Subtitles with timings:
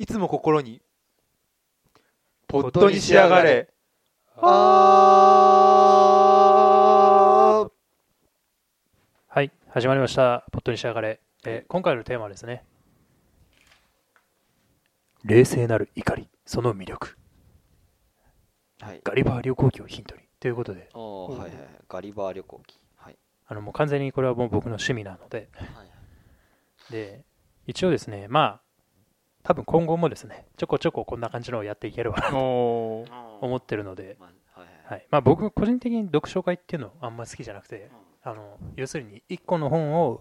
[0.00, 0.80] いつも心に。
[2.48, 3.68] ポットに仕上がれ。
[4.36, 7.70] あー。
[9.28, 10.46] はい始まりました。
[10.52, 12.64] ポットに仕上がれ、えー今回のテーマはですね。
[15.22, 16.30] 冷静なる怒り。
[16.46, 17.18] その魅力。
[18.80, 19.02] はい。
[19.04, 20.22] ガリバー旅行記をヒントに。
[20.40, 20.88] ということで。
[20.94, 21.68] おーはいはいはい。
[21.90, 23.18] ガリバー旅行記はい。
[23.48, 25.50] あのもう完全にこれはもう僕の趣味なので。
[25.52, 26.90] はい。
[26.90, 27.22] で
[27.66, 28.69] 一応ですねまあ
[29.42, 32.36] 多分今後もですねちょこちょここんな感じのをやっていければなと
[33.40, 34.60] 思ってるので、まあ
[34.90, 37.90] はいまあ、僕個人的に読書会っていうのあんま好きじゃなくて
[38.22, 40.20] あの要するに1個の本を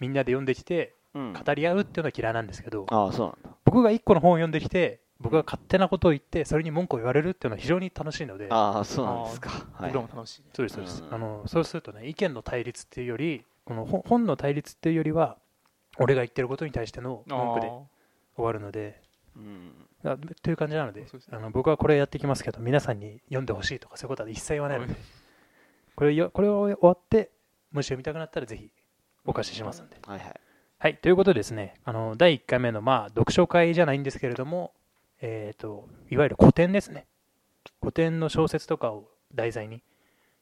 [0.00, 1.32] みんなで読んできてうん。
[1.34, 3.50] 語り合うっていうのは嫌いなんですけどああそうなんだ。
[3.64, 9.50] 僕が1個の本を読んできて僕が勝手なことを言ってそれに文句を言われるっていうのは非常に楽しいのでああそうなんですか。
[9.74, 9.92] はい。
[9.92, 11.02] 僕らも楽しいそうですそうです。
[11.02, 15.36] うんあのそうするとね意見の対立っていうよりこの本本の対立っていうよりは
[15.98, 17.82] 俺が言ってることに対しての文句であ
[18.36, 19.00] 終わるので
[19.36, 19.72] うん。
[20.04, 21.06] あという感じなのでね。
[21.30, 24.94] あの僕はこれやってきますけど皆さんに読んでほしいとかそういうことは一切言わないので
[25.94, 27.30] これよこれを終わって
[27.70, 28.70] もし読みたくなったらぜひ
[29.24, 29.96] お貸ししますんで。
[30.06, 30.40] はいはい。
[30.78, 34.72] はいということでですねあの第1回目のまあ読書会じゃないんですけれども
[35.20, 37.06] えっ、といわゆる古典ですね。
[37.80, 39.82] 古典の小説とかを題材に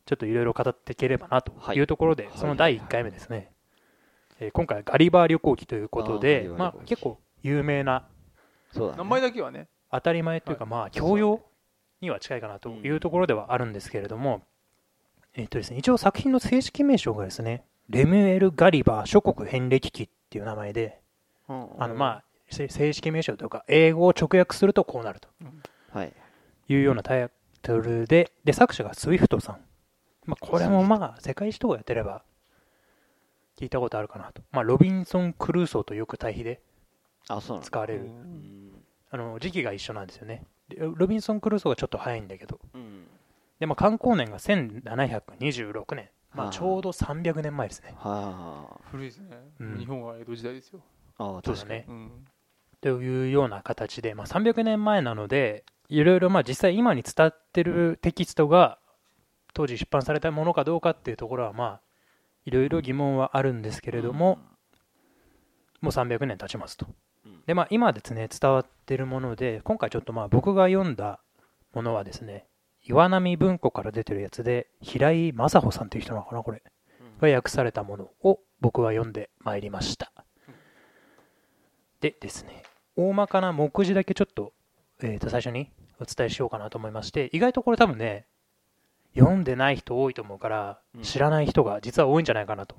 [0.06, 1.76] ちょっといろいろ語っていければなとはい。
[1.76, 2.32] いうところで、はい。
[2.38, 3.50] その第1回目ですね、
[4.40, 8.06] えー今回はガリバー旅行記ということでまあ、結構有名な。
[8.72, 8.98] そうだね。
[8.98, 9.68] 名前だけはね。
[9.90, 11.42] 当たり前というか、まあ教養
[12.00, 14.42] には近いかなというところではあるんですけれども、
[15.34, 21.00] えっとですね、一応作品の正式名称がですねレミュエル・ガリバー諸国遍歴記っていう名前で
[21.48, 21.68] うん。
[21.78, 25.28] あのまあせ正式名称というか英語を直訳するとこうなると
[25.92, 26.12] はい。
[26.68, 27.30] いうようなタイ
[27.62, 29.60] トルでで作者がスウィフトさん、
[30.24, 32.22] まあ、これもまあ世界史とかやってれば
[33.58, 36.60] 聞いたことあるかなと、まあ、ロビンソン・クルーソーとよく対比で
[37.62, 38.00] 使われる。
[38.02, 38.72] うん。
[39.10, 40.44] あの時期が一緒なんですよね。
[40.68, 42.60] でロビンソン・クルーソーがちょっと早いんだけど。
[42.74, 43.06] うん。
[43.58, 47.94] で、まあ、観光年が1726年、まあ、はあちょうど300年前ですね。
[47.96, 49.36] は古いですね。
[49.58, 49.78] うん。
[49.78, 50.80] 日本は江戸時代ですよ。
[51.18, 51.84] あああそうだね。
[51.86, 52.10] 確かにうん。
[52.80, 58.78] というような形で、まあ、300年前なので、いろいろまあ実際今に伝ってるテキストが
[59.52, 61.80] 当時出版されたものかどうかっていうところは、まあ、
[62.46, 64.38] いろいろ疑問はあるんですけれども、
[65.80, 66.86] もう300年経ちますと。
[66.86, 66.94] うん。
[67.46, 71.20] で、まあ、今ですね、伝わってるもので、今回ちょっとまあ僕が読んだ
[71.72, 72.46] ものはですね、
[72.82, 76.62] 岩波文庫から出てるやつで、平井正穂さんという人なのかな、これ。
[77.20, 80.12] が訳されたものを僕は読んでまいりました。
[82.00, 82.62] でですね、
[82.96, 84.52] 大まかな目次だけちょっと,、
[85.02, 85.70] えーと最初に
[86.00, 88.26] お伝えしようかなと思いまして、意外とこれ多分ね、
[89.14, 92.76] 読んでない人多いと思うからうん、知らない人が実は多いんじゃないかなと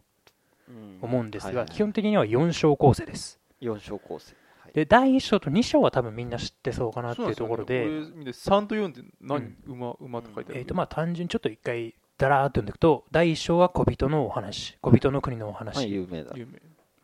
[0.70, 3.41] うん思うんですが、基本的には4章構成です。
[3.62, 4.36] 四章構成。
[4.60, 4.74] はい。
[4.74, 8.12] で、第1章と2章は多分みんな知ってそうかなっていうところで、そうなんすよね。
[8.12, 9.56] これ見て3と4って何？
[9.68, 9.74] うん。
[9.74, 10.60] 馬馬と書いてある。
[10.60, 15.76] えーとまあ、単純にちょっと一回、だらーっと読んでいくと、第1章は小人のお話、小人の国のお話。
[15.76, 16.32] まあ有名だ。
[16.36, 16.54] 有名。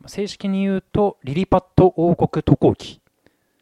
[0.00, 3.00] まあ正式に言うとリリパット王国渡航記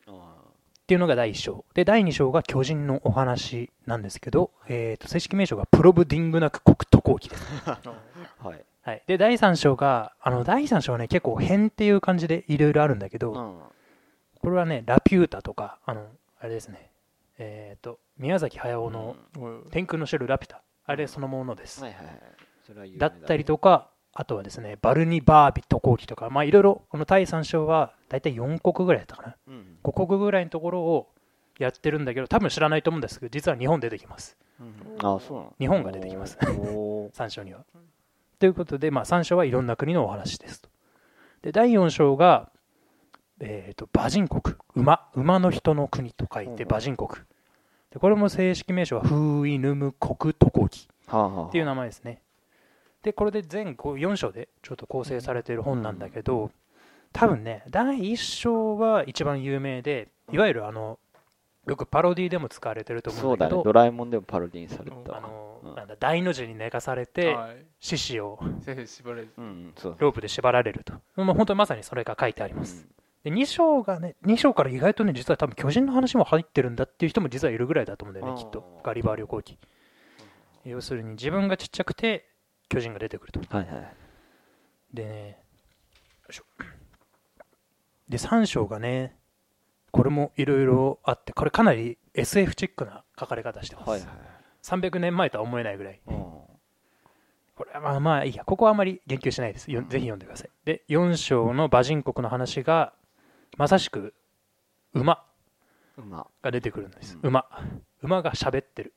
[0.07, 1.65] あっていうのが第1章。
[1.75, 7.37] で第2章が巨人のお話なんですけど、えー、と正式名称がプロブディングナク国渡航記で。
[7.37, 7.81] す、あ
[8.39, 13.59] はいはい、で第3章があの第3章はね結構変っていう感じでいろいろあるんだけど、うん。
[14.41, 16.07] これはねラピュータとかあの
[16.39, 16.93] あれですね。
[17.39, 22.21] えっ、と宮崎駿のおい「天空のシェルラピュタ」あれそのものです、はいはいはい。
[22.65, 29.37] それは有名だったりとかあとはですねバルニバービ渡航記とかまあいろいろこの第3章は大体4国ぐらいだったかな。
[29.49, 31.09] うん5国ぐらいのところを
[31.59, 34.37] やってるんだけど多分知らないと思うんですけど実は日本出てきます。
[34.61, 35.55] うんあそうなの。
[35.59, 36.39] 日本が出てきます。
[36.41, 37.11] おー。
[37.19, 37.65] 3章には
[38.39, 40.69] ということで、まあ、3章はいろんな国のお話ですと。
[41.43, 42.51] で第4章が、
[43.41, 44.57] えー、と馬人国。
[44.75, 47.11] 馬馬の人の国と書いて馬人国。
[47.91, 51.49] でこれも正式名称はフーイヌム国渡航記はあはあ。
[51.49, 52.21] っていう名前ですね。
[53.03, 56.51] でこれで全4章でちょっと構成されている本なんだけど
[57.13, 60.99] 多分ね第1章は一番有名でいわゆるあの
[61.67, 65.19] よくパロディでも使われてると思そううんだけどドラえもんでもパロディにされたわ。
[65.19, 65.75] あの、うん。
[65.75, 67.67] なんだ大の字に寝かされてはい。
[67.81, 72.87] 獅子をロープで縛られると、まあ、本当にまさにそれが書いてあります、
[73.23, 78.81] で2章がね2章から意外とね実は多分巨人の話も入ってるんだっていう人も実はいるぐらいだと思うんだよねきっと。
[78.85, 79.59] ガリバー旅行記。
[80.65, 82.29] 要するに自分がちっちゃくて
[82.69, 83.41] 巨人が出てくると。
[83.57, 83.95] はいはい。
[84.95, 85.37] でねよ
[86.31, 86.45] いしょ。
[88.09, 89.26] で3章がねこ
[90.07, 94.09] れもいろいろあってこれかなり SF チックな書かれ方してます、はいはい。
[94.63, 96.01] 300年前とは思えないぐらい。
[96.07, 96.15] うん。
[96.15, 98.45] これはまあまあいいや。
[98.45, 99.71] ここはあまり言及しないです。
[99.71, 100.51] よぜひ読んでください。
[100.65, 102.93] で4章の馬人国の話が
[103.57, 104.15] まさしく
[104.93, 105.23] 馬
[105.97, 106.27] 馬。
[106.43, 107.29] が出てくるんです、うん。
[107.29, 107.47] 馬。
[108.03, 108.93] 馬が喋ってる。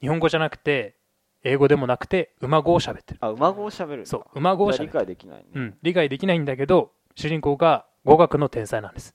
[0.00, 0.96] 日本語じゃなくて
[1.42, 3.18] 英語でもなくて馬語を喋ってる。
[3.20, 4.06] あ、馬語を喋る。
[4.06, 5.44] そう馬語を喋る、解できないね。
[5.54, 9.14] うん、理解できないんだけど主人公が語学の天才なんです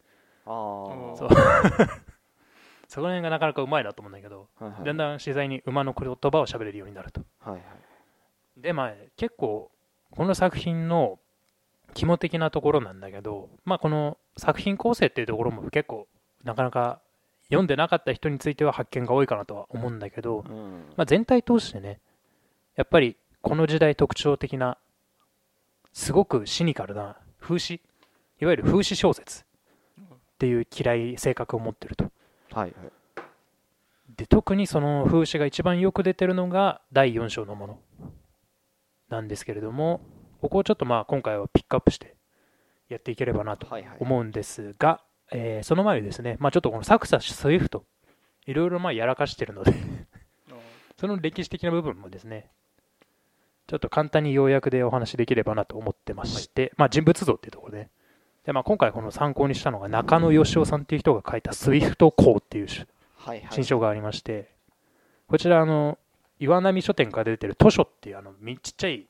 [0.52, 1.16] ああ。
[1.16, 1.30] そう
[2.88, 7.64] そこら辺がなかなかうまいなと思うんだけど、はいはいだんだん自在に馬の言葉を喋れるようになるとはいはい。
[8.58, 9.72] でまあ結構
[10.10, 11.20] この作品の
[11.94, 16.08] 肝的なところなんだけどまあこの作品構成っていうところも結構
[16.44, 17.00] なかなか
[17.46, 20.94] 読んでなかった人については発見が多いかなとは思うんだけど、うん。
[20.98, 22.00] まあ、全体通してね
[22.76, 24.78] やっぱりこの時代特徴的な
[25.94, 27.82] すごくシニカルな風刺
[28.42, 29.46] いわゆる風刺小説
[30.42, 32.06] っていう嫌い性格を持ってると
[32.52, 32.74] はいはい。
[34.18, 37.80] で特にその風刺が一番よく出てるのが第4章のもの
[39.08, 40.02] なんですけれども
[40.42, 42.16] ここをちょっとまあ今回はピックアップして
[42.90, 43.98] やっていければなとはいはい。
[44.00, 47.86] 思うんですが、えーその前にですね、まあ、ちょっとこの作者スイフト
[48.48, 49.72] いろいろまあやらかしてるので
[51.00, 52.50] その歴史的な部分もですね
[53.68, 57.92] ちょっと簡単に要約でお話しできればなと思ってまして、まあ、人物像っていうところで
[58.46, 62.68] で、まあ、今回この参考にしたのが中野好夫さんっていう人が書いた「スイフト考」っていう。
[63.52, 64.50] 新書がありまして、
[65.28, 66.00] こちらあの
[66.40, 69.06] 岩波書店から出てる図書っていうあのみちっちゃい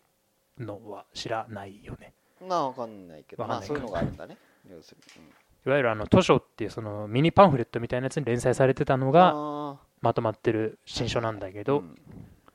[0.59, 2.13] のは知らないよね
[2.45, 4.37] まあわかんないけど、まあそういうのがあるんだね。
[4.69, 5.23] 要するに。
[5.23, 5.31] うん
[5.63, 11.99] いわゆるあの図書っていうそのミニパンフレットみたいなやつに連載されてたのがあまとまってる新書なんだけーど、うん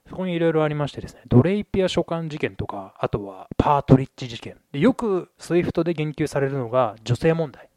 [0.09, 4.57] そこにいろいろありましてですねドレイピア書簡事件とかあとはパートリッジ事件。
[4.73, 7.69] でよくスイフトで言及されるのが女性問題。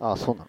[0.00, 0.48] あ、そうなの？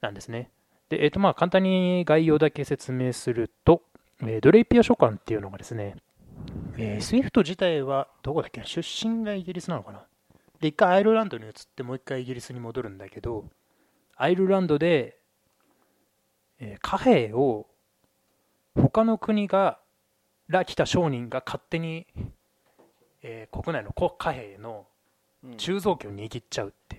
[0.00, 0.50] なんですね。
[0.88, 3.82] でえっ、とまあ簡単に概要だけ説明すると、
[4.22, 5.96] えードレイピア書簡っていうのがですね、
[6.76, 8.66] えー、スイフト自体はどこだっけな？
[8.66, 10.02] 出身がイギリスなのかな？
[10.60, 13.44] で一回アイルランドに移ってもう一回イギリスに戻るんだけど
[14.16, 15.18] アイルランドで、
[16.58, 17.66] えー貨幣を
[18.74, 19.78] 他の国か
[20.48, 22.06] ら来た商人が勝手に、
[23.22, 24.86] えー国内の国貨幣の
[25.42, 25.56] うん。
[25.56, 26.98] 鋳造機を握っちゃうってい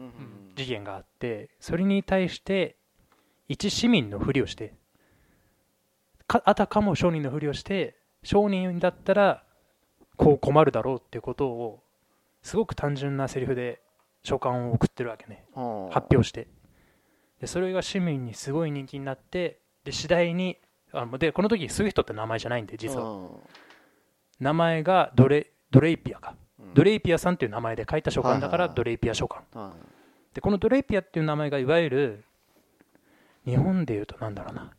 [0.00, 0.10] う
[0.56, 2.76] 事件があってそれに対して
[3.48, 4.74] 一市民のふりをして
[6.26, 9.44] かあたかも商人のふりをして商人だったら
[10.16, 11.80] こう困るだろうっていうことを
[12.42, 13.80] すごく単純なセリフで
[14.24, 15.44] 書簡を送ってるわけね。
[15.54, 16.48] うん発表して。
[17.40, 20.58] でそれが市民にすごい人気になってで次第に
[20.98, 23.04] あのでこの時スウィフトって名前じゃないんで実は。
[23.10, 23.28] うん。
[24.40, 26.34] 名前がドレドレイピアか。
[26.58, 26.74] うん。
[26.74, 28.68] ドレイピアさんっていう名前で書いた書簡だかはいはいはい。
[28.68, 29.42] らドレイピア書簡。
[29.54, 30.34] はい。
[30.34, 32.24] でこのドレイピアっていう名前がいわゆる
[33.44, 34.72] 日本でいうとなんだろうな、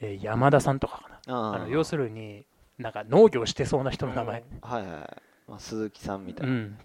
[0.00, 1.54] えー山田さんとかかな。
[1.54, 2.44] あの要するに
[2.78, 5.22] なんか農業してそうな人の名前、はいはい。
[5.48, 6.46] まあ、鈴木さんみたい。
[6.46, 6.52] な。
[6.52, 6.78] うん。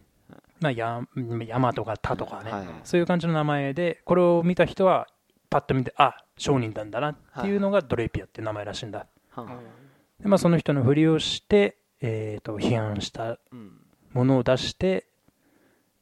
[0.60, 1.02] まあ、や
[1.48, 2.68] 山とか田とかね、はい。
[2.84, 5.08] そういう感じの名前でこれを見た人は
[5.50, 9.60] パッと見てあ商人なんだなっていうのがドレイピアっていう名前らしいんだはあ
[10.20, 13.78] で、まあ、その人のふりをして、えー、と批判したうん
[14.14, 15.06] ものを出して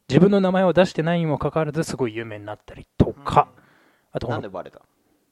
[0.08, 3.46] 自分の名前を出してないにもかかわらずすごい有名になったりとか、
[4.10, 4.80] あとなんでバレた？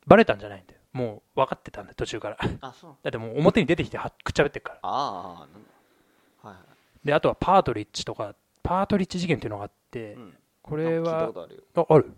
[0.07, 3.09] バレたんじゃないんだよもう分かってたんだよ途中からだあ、そう。
[3.09, 6.49] ってもう表に出てきてはくっちゃべってるからああ、なんだ。
[6.49, 6.63] はいは
[7.05, 10.15] であとはパートリッジとかパートリッジ事件っていうのがあって、い。
[10.15, 10.35] うん。
[10.63, 11.87] これはことあるよ。
[11.89, 12.13] あある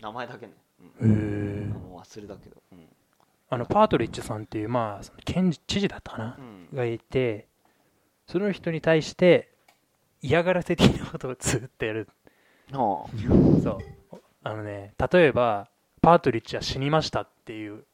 [0.00, 0.52] 名前だけね。
[0.80, 1.72] へうん。
[1.72, 2.56] えもう忘れたけど。
[2.72, 2.88] うん。
[3.50, 6.36] あのパートリッジさんっていうまあその県知事だったかな？
[6.38, 6.68] う、ん。
[6.76, 7.46] がいて
[8.26, 9.50] その人に対して
[10.20, 12.08] 嫌がらせ的なことをずっとやる
[12.72, 13.06] は
[13.62, 13.70] そ
[14.12, 15.68] うあのね例えば
[16.02, 17.84] パートリッジは死にましたっていう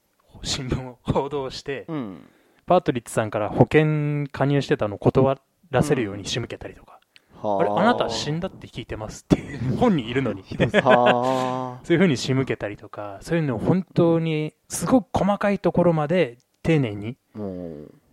[0.42, 1.92] 新聞を報道してあ。
[1.92, 2.28] うん。
[2.66, 5.38] パートリッジさんから保険加入してたのを断
[5.70, 7.00] らせるように仕向けたりとか、は
[7.44, 10.42] あれあなたは死んだって聞いてますって 本にいるのに
[10.82, 17.16] は そういうふうに仕向けたりとかそういうのを本当にすごく細かいところまで丁寧に。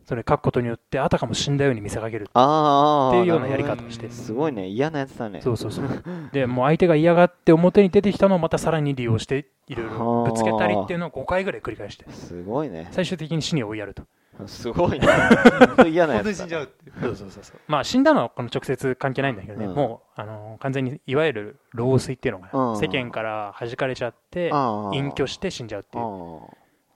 [0.04, 2.24] それ書くことによってあたかも死んだように見せかける。
[2.24, 4.68] っていうようなやり方をしてすごいね。
[4.68, 5.40] 嫌なやつだね。
[5.40, 5.86] そうそうそう
[6.34, 12.90] でもう相手が嫌がって表に出てきたのをまたさらに利用していろいろぶつけたりっていうのを5回ぐらい繰り返してすごいね。
[12.92, 14.04] 最終的に死に追いやると
[14.48, 15.08] すごいね。
[15.68, 17.02] 本当嫌なやつ死んじゃうっていう。
[17.02, 17.60] そうそうそうそう。
[17.68, 19.76] まあ死んだのはこの直接関係ないんだけどね、うん。
[19.76, 22.78] もうあの完全にいわゆる老衰っていうのが、うん。
[22.78, 24.52] 世間から弾かれちゃって。
[24.94, 26.40] 隠居して死んじゃうっていう。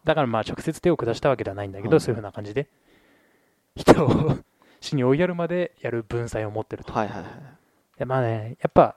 [0.03, 1.99] だからまあ直接手を下したわけではないんだけど、うん。
[2.01, 2.69] そういうふうな感じで。
[3.75, 4.09] 人を
[4.79, 7.29] 死に追いやるまでやる文才を持ってると、はいはいはい。
[7.97, 8.95] でまあねやっぱ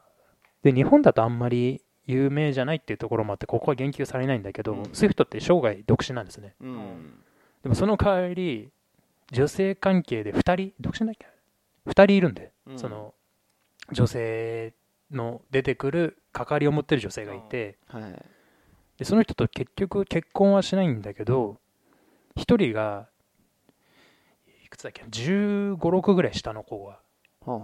[0.62, 4.84] で日本だとあんまり有名じゃないっていうところもあってここは言及されないんだけど、うん。
[4.92, 6.54] スイフトって生涯独身なんですね。
[6.60, 7.20] うん。
[7.62, 8.70] でもその代わり
[9.32, 11.26] 女性関係で2人独身だっけ
[11.86, 12.78] ？2人いるんで、うん。
[12.78, 13.14] その
[13.92, 14.74] 女性
[15.10, 18.02] の出てくる関わりを持ってる女性がいて、はい。
[18.98, 21.60] でその人と結局結婚はしないんだけど
[22.36, 23.08] 一人が
[24.64, 26.98] いくつだっけ？1 5 6ぐらい下の子が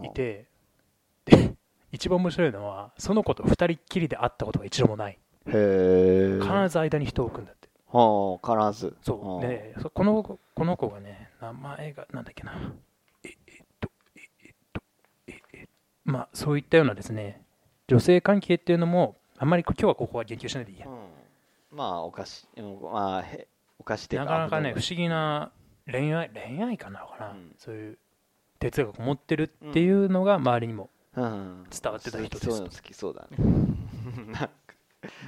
[0.05, 0.47] いて。
[1.25, 1.55] で
[1.93, 5.19] 一番面白いのはその子と二人っきりで会ったことが一度もない。
[5.47, 7.64] 必ず間に人を置くんだって
[7.95, 8.97] ほう、必ず。
[9.03, 9.47] そう。
[9.47, 12.73] でそこの子この子がね名前がなんだっけな。
[13.23, 14.83] ええっとええっと
[15.29, 15.69] ええ
[16.05, 17.41] まあそういったようなですね
[17.87, 20.89] 女性関係っていうのもあんまり今日はここは言及しないでいいや。
[20.89, 20.95] うん。
[21.71, 23.47] まあ、おかしまあ、へ
[23.79, 25.53] おかしいってなかなかね不危思議な
[25.91, 27.55] 恋愛恋愛かなのかな、うん。
[27.59, 27.99] そういう
[28.59, 30.91] 哲学を持ってるっていうのが周りにも。
[31.17, 32.47] 伝わってた人です。
[32.47, 33.39] そういうの好きそうだね。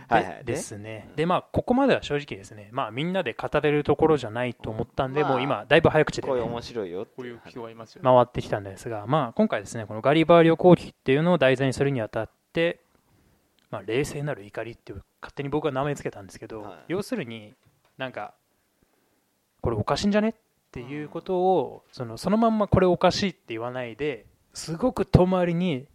[0.09, 0.45] はいはい。
[0.45, 0.52] で？
[0.52, 1.06] ですね。
[1.11, 1.16] うん。
[1.16, 2.68] でまあここまでは正直ですね。
[2.73, 8.11] まあみんなで語れるところじゃないと思ったんで、まあもう今だいぶ早口でね、こういう面白いよってこういう人はいますよね。
[8.11, 12.80] 回ってきたんですが、まあ、今回ですねこのガリバー旅行記っていうのを題材にするにあたって、
[13.71, 16.75] まあ、冷静なる怒りっていう勝手に僕は名前つけたんですけど、はい。
[16.88, 17.54] 要するに
[17.99, 18.35] なんか
[19.61, 20.35] これおかしいんじゃねっ
[20.71, 25.87] ていうことをそのそのまんまこれおかしいって言わないですごく遠回りに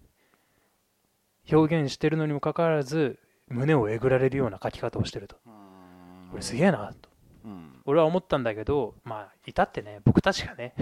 [1.52, 3.20] 表現してるのにもかかわらず
[3.52, 5.38] 胸をえぐられるような書き方をしてると。
[5.46, 6.30] うん。
[6.32, 7.10] これすげえなと。
[7.46, 7.82] うん。
[7.86, 10.74] 俺は思ったんだけどまあいたってね僕たちがね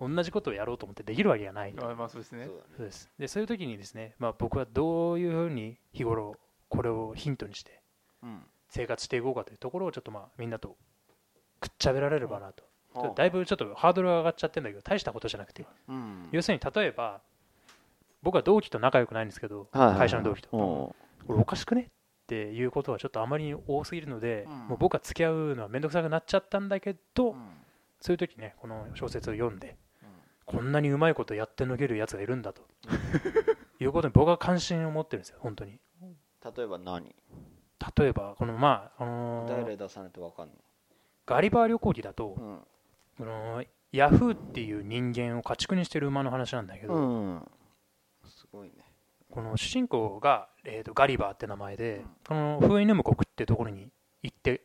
[0.00, 0.14] うん。
[0.14, 2.46] 同じことをやろうと思ってできるわけがないあまあそうですね。
[2.76, 2.86] そう。
[2.86, 3.10] です。
[3.18, 6.36] でそういう時にですね、まあ、僕はどういうふうに日頃
[6.68, 7.80] これをヒントにして
[8.22, 8.40] うん。
[8.68, 10.76] 生活していこうかというところをちょっとまあみんなと
[11.60, 12.64] くっちゃべられればなと、
[13.14, 15.66] だいぶちょっとハードルが上がっちゃってるんだけど大したことじゃなくて。
[15.88, 16.28] うん。
[16.32, 17.20] 要するに例えば
[18.22, 20.96] 僕は同期と仲良くないんですけど、会社の同期と、お
[21.30, 21.82] これおかしくね？
[21.82, 21.86] っ
[22.26, 24.52] ていうことはちょっとあまりに多すぎるので、うん。
[24.68, 27.40] もう僕は付き合うのは面倒くさくなっちゃったんだけど、ううん。
[28.00, 29.76] そういう時ねこの小説を読んで
[30.46, 32.62] こんなにうまいことやってのけるやつがいるんだと。
[33.78, 35.80] いうことに僕は関心を持ってるんですよ本当に。
[36.56, 37.14] 例えば何？
[37.96, 40.56] 例えばこのまあ、あのー誰例出さないとわかんない
[41.26, 42.66] ガリバー旅行記だと、うん。
[43.18, 47.50] このヤフーっていう人間を家畜にしてる馬の話なんだけど、うん。
[48.24, 48.89] すごいね
[49.30, 52.04] この主人公が、えー、とガリバーって名前で、うん。
[52.28, 53.88] このフーイヌム国ってところに
[54.22, 54.62] 行って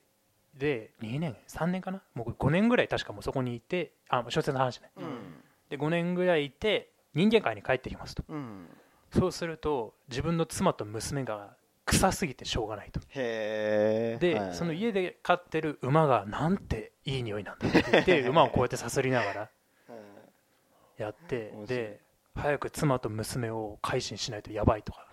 [0.58, 2.02] で2年3年かな？
[2.14, 4.92] もう5年ぐらい確かもうそこにいてあ小説の話ね。
[4.98, 5.44] うん。
[5.70, 8.24] で5年ぐらいいて人間界に帰ってきますと。
[8.28, 8.68] うん。
[9.12, 11.56] そうすると自分の妻と娘が
[11.86, 13.00] 臭すぎてしょうがないと。
[13.10, 19.50] へえで、その家で飼ってる馬がなんていい匂いなんだって言って 馬をこうやってさすりながら
[20.98, 22.02] やってで
[22.36, 25.08] 早く妻と娘を改心しないとやばいとか。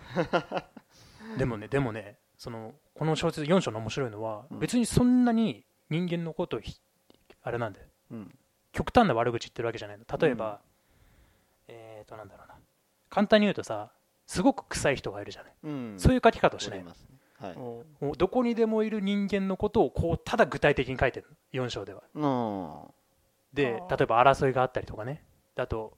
[1.38, 4.58] でもねでもねそのこの小説4章の面白いのはうん。
[4.58, 6.80] 別にそんなに人間のことをひ
[7.42, 8.38] あれなんでうん。
[8.72, 10.04] 極端な悪口言ってるわけじゃないの。
[10.18, 10.60] 例えば、
[11.68, 12.56] えっ、となんだろうな。
[13.10, 13.92] 簡単に言うとさ
[14.26, 15.94] すごく臭い人がいるじゃない、うん。
[15.98, 16.90] そういう書き方をしないの。
[16.90, 16.96] ね。
[17.38, 18.16] はい。
[18.16, 22.02] どこにでもいる人間のことをこうただ具体的に書いてる4章では。
[22.14, 22.94] うん。
[23.52, 25.24] で例えば争いがあったりとかね。
[25.56, 25.96] あと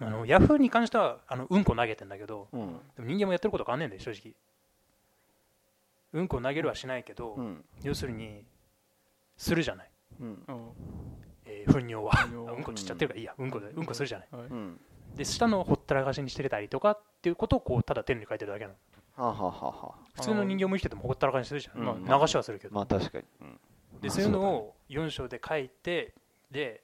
[0.00, 2.60] あのヤフーに関してはあのうんこ投げてんだけどうん。
[2.96, 4.34] でも人間もやってること変わんねえんだよ正直。
[6.12, 7.64] うんこ投げるはしないけど、うん。
[7.82, 8.44] 要するに
[9.36, 10.42] するじゃない、うん。
[10.48, 10.74] お
[11.46, 12.12] えー糞尿は。
[12.56, 13.34] うんこちっちゃってるからいいや。
[13.38, 13.50] うん。
[13.50, 14.28] こでうんこするじゃない。
[14.30, 14.46] はい。
[14.46, 14.80] うん
[15.14, 18.76] で下のほったらかしにしてたりとかっていうことをこうただ手に書いてるだけなの。
[19.14, 19.98] はあはあはあはあ。
[20.14, 23.24] 普通の人間も生きててもほったらかしにするじゃん、うんまあ、流しはするけど、まあ確かに。
[23.42, 23.46] うん。
[24.00, 26.14] でまあそういうのを4章で書いて
[26.50, 26.82] で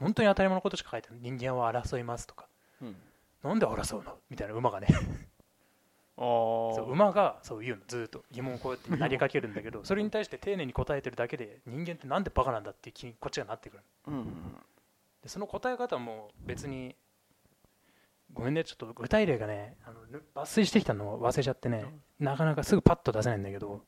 [0.00, 1.18] 本当に当たり前のことしか書いてない。
[1.20, 2.46] 人間は争いますとか。
[2.82, 2.96] うん。
[3.42, 4.18] なんで争うの？
[4.30, 4.88] みたいな馬がね。
[6.20, 14.24] そう馬がそう言うのずーっと疑問をこうやって投げかけるんだけどそれに対して丁寧に答えてるだけで人間ってなんでバカなんだって気にこっちがなってくるうん
[15.22, 16.96] でその答え方も別に
[18.32, 21.84] ごめんねちょっと具体例がねあのぬ抜粋してきたのを忘れちゃってね
[22.18, 23.82] なかなかすぐパッと出せないんだけど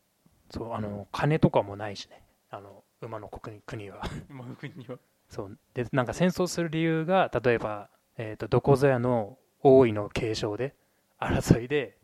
[0.51, 2.23] そうあの金とかもないしね。
[2.51, 4.03] あの馬の国国は。
[4.29, 4.99] まあ国には
[5.31, 5.59] そう。
[5.75, 10.75] でなんか戦争する理由が例えば、えー、とどこぞやの王位の継承で
[11.19, 11.97] 争いで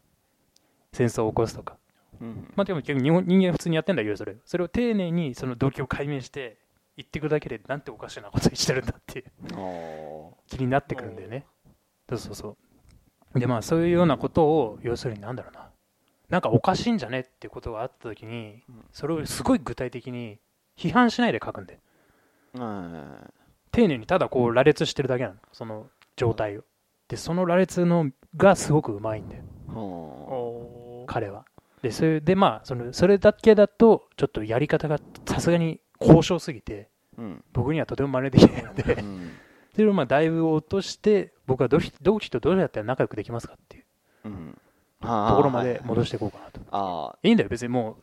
[0.93, 1.77] 戦争を起こすとか。
[2.21, 2.53] うん。
[2.57, 4.37] まあでも結構日本人間普通にやってんだけどそれ。
[4.45, 6.59] それを丁寧にその動機を解明して
[6.97, 9.27] 言ってくるだけでなんておかしなことしてるんだっていう。
[9.55, 11.45] お気になってくるんだよね。
[12.09, 12.57] そうそうそ
[13.35, 13.41] う。
[13.41, 15.71] でまあそういうようなことを要するになんだろうな。
[16.29, 18.85] なんかおかしいんじゃねっていうことがあった時にうん。
[18.93, 20.39] それをすごい具体的に
[20.79, 21.86] 批判しないで書くんでー
[22.59, 23.33] うん
[23.73, 25.37] 丁寧にただこう羅列してるだけなの。
[25.53, 25.87] その
[26.17, 26.63] 状態を。
[27.09, 29.43] でその羅列のがすごくうまいんだよ。
[31.07, 31.45] 彼は。
[31.83, 37.45] でそれでまあそのそれだけだとちょっとやり方がさすがに高尚すぎてううん。
[37.53, 38.95] 僕にはとても真似できないので。
[38.95, 39.33] うん。
[39.75, 43.85] それをまあだいぶ落として僕は同期同期とどうやったら仲良くできますかっていう
[44.25, 44.59] うん。
[45.03, 46.61] ところまで戻していこうかなと。
[46.71, 47.97] あいいんだよ別にもう